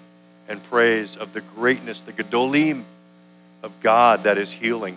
[0.48, 2.84] and praise of the greatness, the Gedolim
[3.62, 4.96] of God that is healing.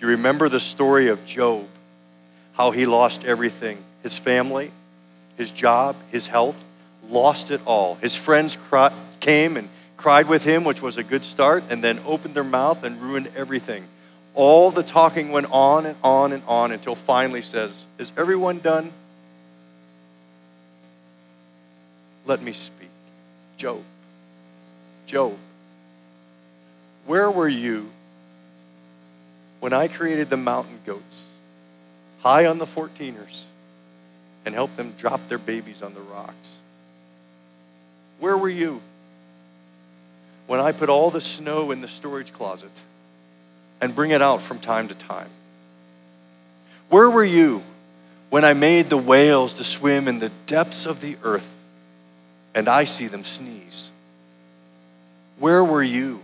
[0.00, 1.66] You remember the story of Job,
[2.54, 4.72] how he lost everything his family,
[5.36, 6.62] his job, his health,
[7.08, 7.94] lost it all.
[7.94, 8.58] His friends
[9.20, 9.68] came and
[10.02, 13.30] cried with him, which was a good start, and then opened their mouth and ruined
[13.36, 13.84] everything.
[14.34, 18.92] All the talking went on and on and on until finally says, Is everyone done?
[22.24, 22.88] let me speak.
[23.56, 23.82] Job.
[25.06, 25.36] Job.
[27.06, 27.90] Where were you
[29.60, 31.24] when I created the mountain goats
[32.22, 33.44] high on the 14ers
[34.44, 36.56] and helped them drop their babies on the rocks?
[38.20, 38.80] Where were you
[40.52, 42.68] when I put all the snow in the storage closet
[43.80, 45.30] and bring it out from time to time?
[46.90, 47.62] Where were you
[48.28, 51.64] when I made the whales to swim in the depths of the earth
[52.54, 53.88] and I see them sneeze?
[55.38, 56.20] Where were you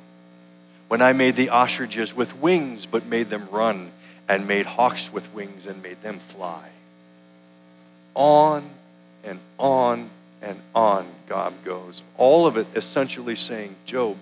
[0.89, 3.91] when I made the ostriches with wings but made them run
[4.29, 6.69] and made hawks with wings and made them fly?
[8.15, 8.63] On
[9.25, 10.11] and on
[10.43, 12.03] and on God goes.
[12.17, 14.17] All of it essentially saying, Job,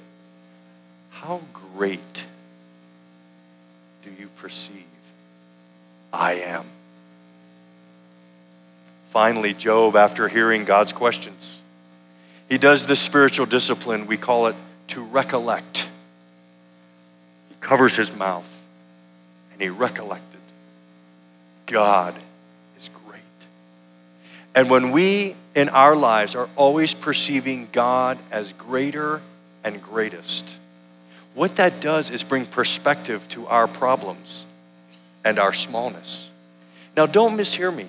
[1.11, 2.25] how great
[4.03, 4.85] do you perceive
[6.13, 6.65] I am?
[9.11, 11.59] Finally, Job, after hearing God's questions,
[12.49, 14.07] he does this spiritual discipline.
[14.07, 14.57] We call it
[14.89, 15.89] to recollect.
[17.49, 18.67] He covers his mouth
[19.53, 20.41] and he recollected.
[21.67, 22.15] God.
[24.57, 29.21] And when we in our lives are always perceiving God as greater
[29.63, 30.57] and greatest,
[31.35, 34.47] what that does is bring perspective to our problems
[35.23, 36.31] and our smallness.
[36.97, 37.87] Now, don't mishear me.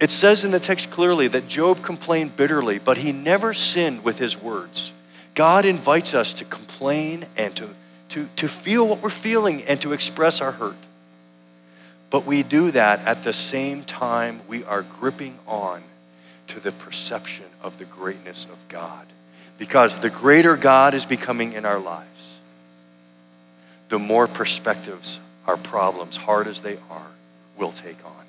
[0.00, 4.18] It says in the text clearly that Job complained bitterly, but he never sinned with
[4.18, 4.92] his words.
[5.34, 7.68] God invites us to complain and to,
[8.08, 10.74] to, to feel what we're feeling and to express our hurt.
[12.12, 15.82] But we do that at the same time we are gripping on
[16.48, 19.06] to the perception of the greatness of God.
[19.56, 22.40] Because the greater God is becoming in our lives,
[23.88, 27.06] the more perspectives our problems, hard as they are,
[27.56, 28.24] will take on.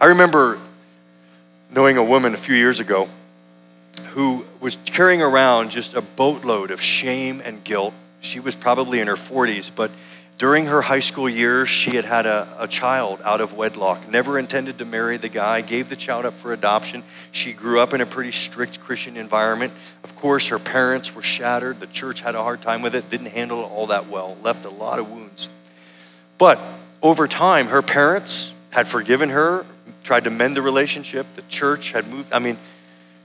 [0.00, 0.60] I remember
[1.72, 3.08] knowing a woman a few years ago
[4.10, 7.94] who was carrying around just a boatload of shame and guilt.
[8.20, 9.90] She was probably in her 40s, but
[10.40, 14.38] during her high school years, she had had a, a, child out of wedlock, never
[14.38, 17.02] intended to marry the guy, gave the child up for adoption.
[17.30, 19.70] She grew up in a pretty strict Christian environment.
[20.02, 21.78] Of course, her parents were shattered.
[21.78, 24.64] The church had a hard time with it, didn't handle it all that well, left
[24.64, 25.50] a lot of wounds.
[26.38, 26.58] But
[27.02, 29.66] over time, her parents had forgiven her,
[30.04, 31.26] tried to mend the relationship.
[31.34, 32.32] The church had moved.
[32.32, 32.56] I mean,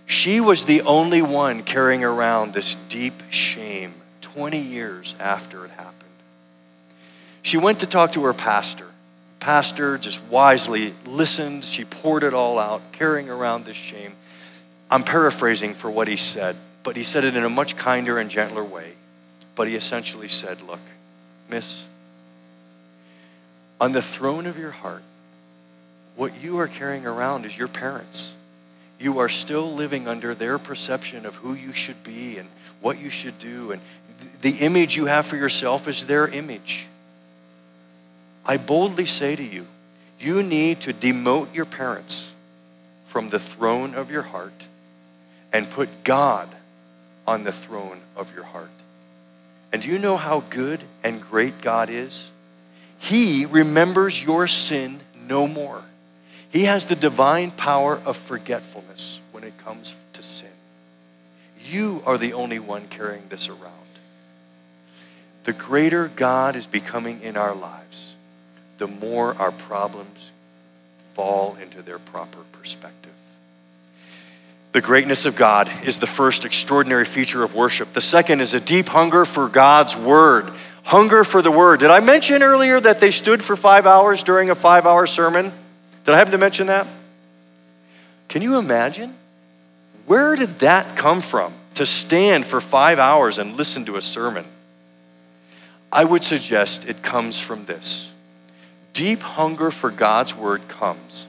[0.05, 5.94] she was the only one carrying around this deep shame 20 years after it happened.
[7.45, 8.87] She went to talk to her pastor.
[9.39, 11.63] Pastor just wisely listened.
[11.63, 14.13] She poured it all out, carrying around this shame.
[14.89, 18.31] I'm paraphrasing for what he said, but he said it in a much kinder and
[18.31, 18.93] gentler way.
[19.53, 20.79] But he essentially said, Look,
[21.47, 21.85] miss,
[23.79, 25.03] on the throne of your heart,
[26.15, 28.33] what you are carrying around is your parents.
[28.99, 32.49] You are still living under their perception of who you should be and
[32.81, 33.71] what you should do.
[33.71, 33.83] And
[34.41, 36.87] the image you have for yourself is their image.
[38.45, 39.65] I boldly say to you,
[40.19, 42.31] you need to demote your parents
[43.07, 44.67] from the throne of your heart
[45.51, 46.47] and put God
[47.27, 48.69] on the throne of your heart.
[49.73, 52.29] And do you know how good and great God is?
[52.99, 55.81] He remembers your sin no more.
[56.51, 60.47] He has the divine power of forgetfulness when it comes to sin.
[61.65, 63.73] You are the only one carrying this around.
[65.45, 68.04] The greater God is becoming in our lives,
[68.77, 70.31] the more our problems
[71.13, 73.11] fall into their proper perspective.
[74.73, 77.93] The greatness of God is the first extraordinary feature of worship.
[77.93, 80.51] The second is a deep hunger for God's word.
[80.83, 81.79] Hunger for the word.
[81.79, 85.53] Did I mention earlier that they stood for five hours during a five hour sermon?
[86.03, 86.87] Did I happen to mention that?
[88.27, 89.13] Can you imagine?
[90.05, 94.45] Where did that come from to stand for five hours and listen to a sermon?
[95.89, 98.11] I would suggest it comes from this.
[98.95, 101.27] Deep hunger for God's word comes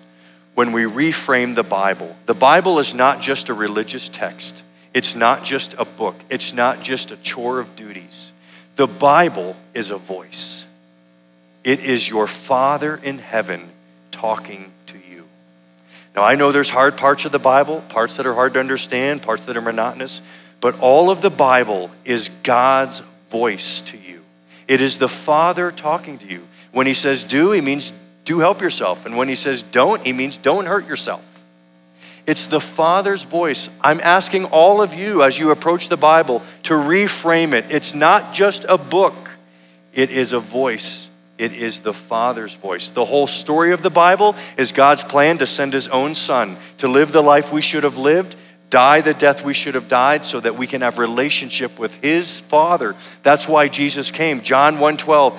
[0.55, 2.15] when we reframe the Bible.
[2.27, 4.63] The Bible is not just a religious text,
[4.95, 8.31] it's not just a book, it's not just a chore of duties.
[8.77, 10.65] The Bible is a voice,
[11.65, 13.69] it is your Father in heaven
[14.13, 15.25] talking to you.
[16.15, 19.23] Now, I know there's hard parts of the Bible, parts that are hard to understand,
[19.23, 20.23] parts that are monotonous,
[20.61, 24.23] but all of the Bible is God's voice to you.
[24.69, 26.47] It is the Father talking to you.
[26.77, 27.95] When He says do, He means
[28.27, 29.07] do help yourself.
[29.07, 31.25] And when He says don't, He means don't hurt yourself.
[32.27, 33.71] It's the Father's voice.
[33.81, 37.65] I'm asking all of you as you approach the Bible to reframe it.
[37.71, 39.31] It's not just a book,
[39.95, 41.09] it is a voice
[41.39, 42.91] it is the Father's voice.
[42.91, 46.89] The whole story of the Bible is God's plan to send His own Son to
[46.89, 48.37] live the life we should have lived,
[48.71, 52.41] die the death we should have died so that we can have relationship with his
[52.41, 55.33] father that's why jesus came john 1.12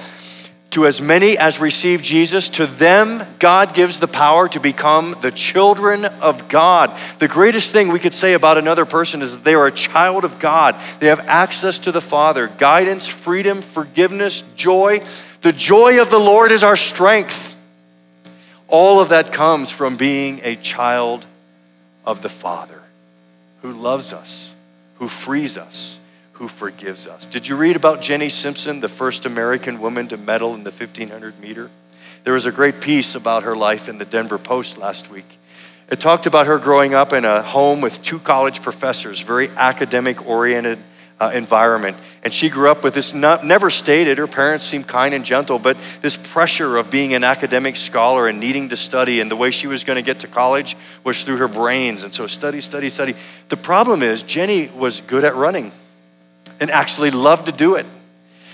[0.78, 2.50] to as many as receive jesus.
[2.50, 6.96] To them god gives the power to become the children of god.
[7.18, 10.24] The greatest thing we could say about another person is that they are a child
[10.24, 10.76] of god.
[11.00, 15.02] They have access to the father guidance freedom forgiveness joy.
[15.42, 17.56] The joy of the lord is our strength.
[18.68, 21.26] All of that comes from being a child
[22.06, 22.84] of the father
[23.64, 24.54] who loves us,
[25.00, 26.00] who frees us,
[26.38, 27.26] who forgives us.
[27.26, 31.40] Did you read about Jenny Simpson, the first American woman to medal in the 1500
[31.40, 31.72] meter?
[32.24, 35.26] There was a great piece about her life in the Denver Post last week.
[35.90, 40.28] It talked about her growing up in a home with two college professors, very academic
[40.28, 40.78] oriented
[41.20, 41.98] uh, environment.
[42.24, 45.58] And she grew up with this, not, never stated, her parents seemed kind and gentle,
[45.58, 49.22] but this pressure of being an academic scholar and needing to study.
[49.22, 52.04] And the way she was going to get to college was through her brains.
[52.04, 53.16] And so study, study, study.
[53.50, 55.72] The problem is, Jenny was good at running
[56.60, 57.86] and actually loved to do it.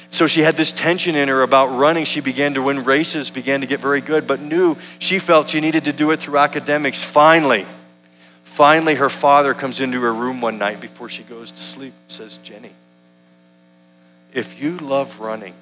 [0.09, 2.05] So she had this tension in her about running.
[2.05, 5.59] She began to win races, began to get very good, but knew she felt she
[5.59, 7.01] needed to do it through academics.
[7.01, 7.65] Finally,
[8.53, 12.11] Finally, her father comes into her room one night before she goes to sleep and
[12.11, 12.69] says, Jenny,
[14.31, 15.55] if you love running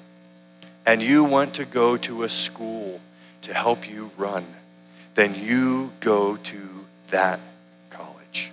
[0.84, 3.00] and you want to go to a school
[3.40, 4.44] to help you run,
[5.14, 7.40] then you go to that
[7.88, 8.52] college.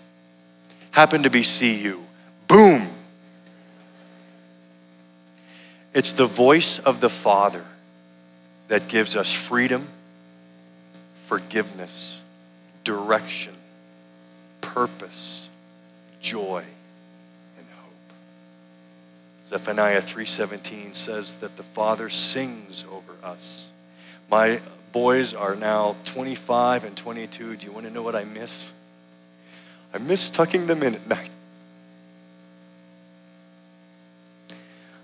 [0.91, 1.99] Happen to be CU.
[2.47, 2.88] Boom!
[5.99, 7.65] It's the voice of the Father
[8.69, 9.85] that gives us freedom,
[11.27, 12.21] forgiveness,
[12.85, 13.53] direction
[14.61, 15.49] purpose,
[16.21, 16.63] joy,
[17.57, 19.49] and hope.
[19.49, 23.65] Zephaniah 3:17 says that the Father sings over us.
[24.31, 24.61] My
[24.93, 27.57] boys are now 25 and 22.
[27.57, 28.71] Do you want to know what I miss?
[29.93, 31.31] I miss tucking them in at night.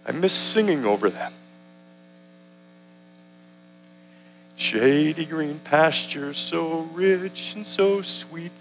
[0.07, 1.33] I miss singing over them.
[4.55, 8.51] Shady green pastures, so rich and so sweet.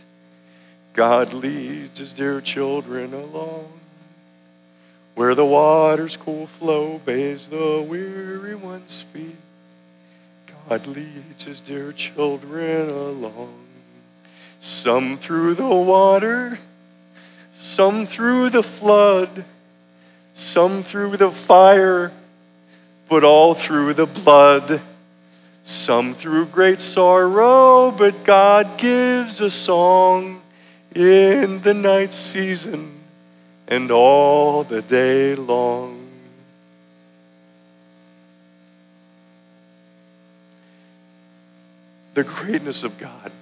[0.95, 3.73] God leads his dear children along.
[5.15, 9.37] Where the water's cool flow bathes the weary one's feet.
[10.69, 13.55] God leads his dear children along.
[14.61, 16.59] Some through the water,
[17.57, 19.45] some through the flood,
[20.35, 22.13] some through the fire,
[23.09, 24.81] but all through the blood.
[25.63, 30.43] Some through great sorrow, but God gives a song
[30.95, 32.93] in the night season
[33.69, 36.07] and all the day long.
[42.13, 43.33] The greatness of God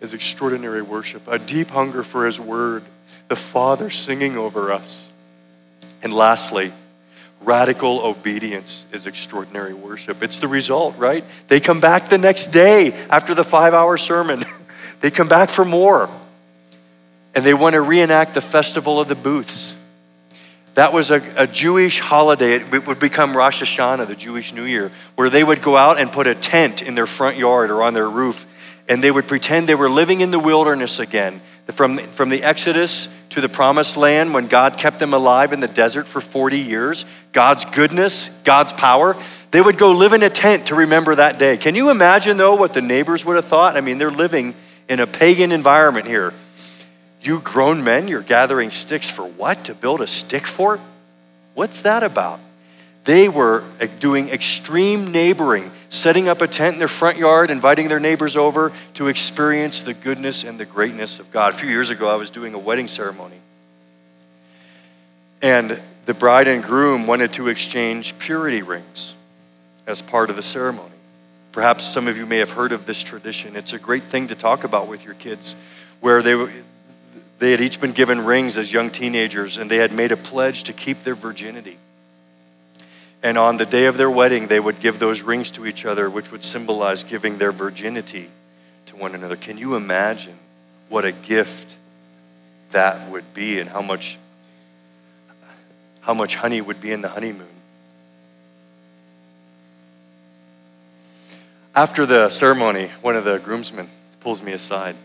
[0.00, 2.84] is extraordinary worship, a deep hunger for His Word,
[3.28, 5.09] the Father singing over us.
[6.02, 6.72] And lastly,
[7.42, 10.22] radical obedience is extraordinary worship.
[10.22, 11.24] It's the result, right?
[11.48, 14.44] They come back the next day after the five hour sermon.
[15.00, 16.08] They come back for more.
[17.34, 19.76] And they want to reenact the Festival of the Booths.
[20.74, 22.54] That was a, a, Jewish holiday.
[22.54, 26.12] It would become Rosh Hashanah, the Jewish New Year, where they would go out and
[26.12, 28.46] put a tent in their front yard or on their roof,
[28.88, 31.40] and they would pretend they were living in the wilderness again.
[31.72, 35.68] From, from the Exodus to the promised land, when God kept them alive in the
[35.68, 39.16] desert for 40 years, God's goodness, God's power,
[39.50, 41.56] they would go live in a tent to remember that day.
[41.56, 43.76] Can you imagine, though, what the neighbors would have thought?
[43.76, 44.54] I mean, they're living
[44.88, 46.32] in a pagan environment here.
[47.22, 49.64] You grown men, you're gathering sticks for what?
[49.64, 50.80] To build a stick fort?
[51.54, 52.40] What's that about?
[53.04, 57.88] They were eh, doing extreme neighboring, setting up a tent in their front yard, inviting
[57.88, 61.52] their neighbors over to experience the goodness and the greatness of God.
[61.52, 63.36] A few years ago, I was doing a wedding ceremony.
[65.42, 69.14] And the bride and groom wanted to exchange purity rings
[69.86, 70.88] as part of the ceremony.
[71.52, 73.56] Perhaps some of you may have heard of this tradition.
[73.56, 75.56] It's a great thing to talk about with your kids,
[76.00, 76.48] where they,
[77.40, 80.64] they had each been given rings as young teenagers and they had made a pledge
[80.64, 81.78] to keep their virginity.
[83.22, 86.08] And on the day of their wedding, they would give those rings to each other,
[86.08, 88.30] which would symbolize giving their virginity
[88.86, 89.36] to one another.
[89.36, 90.38] Can you imagine
[90.88, 91.76] what a gift
[92.70, 94.16] that would be and how much,
[96.00, 97.46] how much honey would be in the honeymoon?
[101.74, 103.88] After the ceremony, one of the groomsmen
[104.20, 104.96] pulls me aside.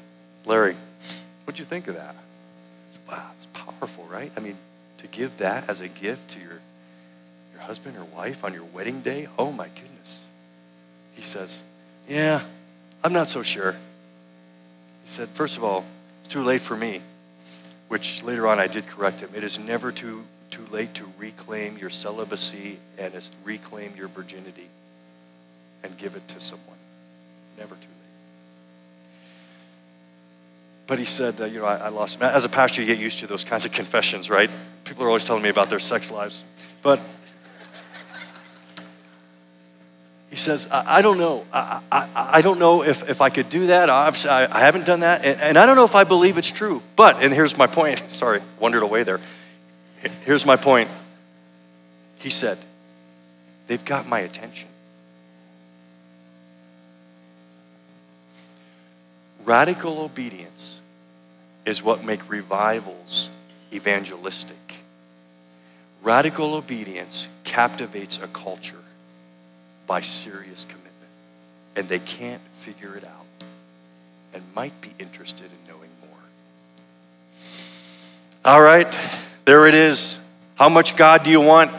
[0.45, 0.75] Larry,
[1.45, 2.15] what'd you think of that?
[3.07, 4.31] Wow, it's powerful, right?
[4.35, 4.57] I mean,
[4.97, 6.59] to give that as a gift to your, your
[7.65, 10.27] husband or wife on your wedding day, oh my goodness.
[11.15, 11.63] He says,
[12.07, 12.41] yeah,
[13.03, 13.73] I'm not so sure.
[15.03, 15.83] He said, first of all,
[16.25, 17.01] It's too late for me,
[17.87, 19.29] which later on I did correct him.
[19.35, 23.13] It is never too, too late to reclaim your celibacy and
[23.43, 24.67] reclaim your virginity
[25.83, 26.77] and give it to someone.
[27.59, 28.09] Never too late.
[30.87, 32.23] But he said, uh, you know, I, I lost him.
[32.23, 34.49] As a pastor, you get used to those kinds of confessions, right?
[34.83, 36.43] People are always telling me about their sex lives.
[36.81, 36.99] But
[40.35, 41.45] he says, I, I don't know.
[41.53, 43.89] I, I, I, don't know if, if I could do that.
[43.89, 45.23] Obviously, I, I haven't done that.
[45.23, 46.81] And, and I don't know if I believe it's true.
[46.97, 47.99] But, and here's my point.
[48.11, 49.21] Sorry, wandered away there.
[50.25, 50.89] Here's my point.
[52.17, 52.57] He said,
[53.67, 54.67] they've got my attention.
[59.45, 60.81] Radical obedience
[61.65, 63.29] is what make revivals
[63.71, 64.57] evangelistic.
[66.03, 68.75] Radical obedience captivates a culture
[69.87, 70.93] by serious commitment,
[71.75, 73.47] and they can't figure it out
[74.33, 76.19] and might be interested in knowing more.
[78.43, 78.97] All right,
[79.45, 80.19] there it is.
[80.55, 81.71] How much God do you want?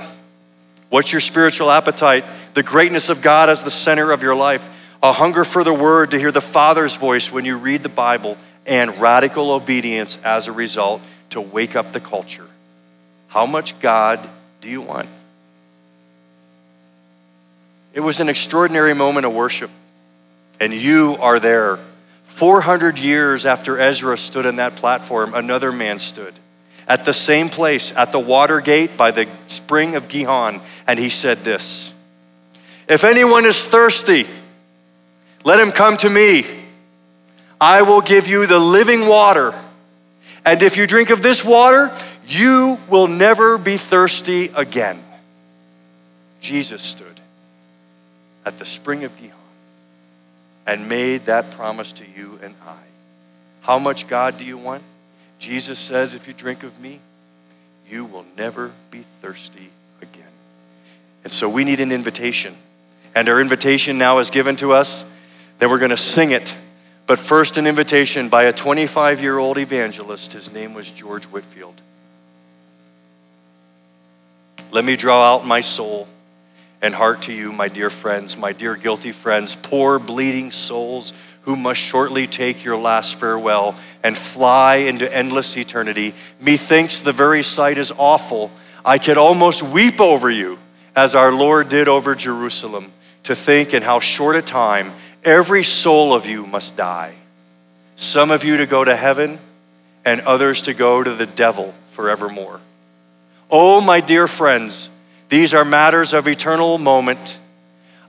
[0.88, 2.24] What's your spiritual appetite?
[2.54, 6.10] The greatness of God as the center of your life a hunger for the word
[6.12, 8.36] to hear the Father's voice when you read the Bible,
[8.66, 11.00] and radical obedience as a result
[11.30, 12.46] to wake up the culture.
[13.28, 14.18] How much God
[14.60, 15.08] do you want?
[17.96, 19.70] It was an extraordinary moment of worship,
[20.60, 21.78] and you are there.
[22.24, 26.34] 400 years after Ezra stood on that platform, another man stood
[26.86, 31.08] at the same place, at the water gate by the spring of Gihon, and he
[31.08, 31.90] said this
[32.86, 34.26] If anyone is thirsty,
[35.42, 36.44] let him come to me.
[37.58, 39.54] I will give you the living water.
[40.44, 41.90] And if you drink of this water,
[42.28, 45.02] you will never be thirsty again.
[46.42, 47.15] Jesus stood
[48.46, 49.36] at the spring of Gihon
[50.66, 52.78] and made that promise to you and I.
[53.60, 54.82] How much God do you want?
[55.38, 57.00] Jesus says, if you drink of me,
[57.90, 59.68] you will never be thirsty
[60.00, 60.24] again.
[61.24, 62.54] And so we need an invitation.
[63.14, 65.04] And our invitation now is given to us
[65.58, 66.54] then we're going to sing it.
[67.06, 70.32] But first, an invitation by a 25 year old evangelist.
[70.32, 71.80] His name was George Whitefield.
[74.72, 76.08] Let me draw out my soul
[76.82, 81.12] and heart to you, my dear friends, my dear guilty friends, poor bleeding souls
[81.42, 86.14] who must shortly take your last farewell and fly into endless eternity.
[86.40, 88.50] Methinks the very sight is awful.
[88.84, 90.58] I could almost weep over you
[90.94, 92.92] as our Lord did over Jerusalem
[93.24, 94.92] to think in how short a time
[95.26, 97.12] Every soul of you must die.
[97.96, 99.40] Some of you to go to heaven,
[100.04, 102.60] and others to go to the devil forevermore.
[103.50, 104.88] Oh, my dear friends,
[105.28, 107.38] these are matters of eternal moment.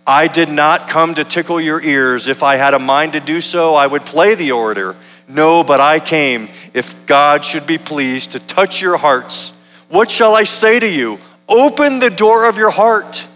[0.06, 2.28] I did not come to tickle your ears.
[2.28, 4.96] If I had a mind to do so, I would play the orator.
[5.28, 9.52] No, but I came, if God should be pleased, to touch your hearts.
[9.90, 11.20] What shall I say to you?
[11.50, 13.28] Open the door of your heart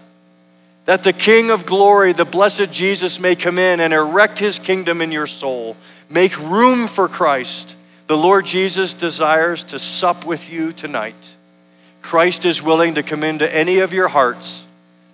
[0.86, 5.02] that the King of glory, the blessed Jesus, may come in and erect his kingdom
[5.02, 5.78] in your soul.
[6.10, 7.76] Make room for Christ.
[8.08, 11.34] The Lord Jesus desires to sup with you tonight.
[12.02, 14.66] Christ is willing to come into any of your hearts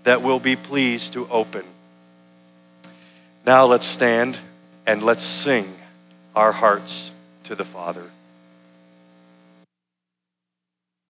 [0.03, 1.63] that will be pleased to open.
[3.45, 4.37] Now let's stand
[4.85, 5.73] and let's sing
[6.35, 7.11] our hearts
[7.43, 8.03] to the Father.